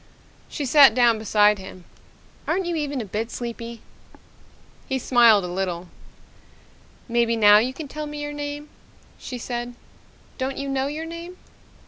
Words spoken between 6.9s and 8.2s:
"Maybe now you can tell me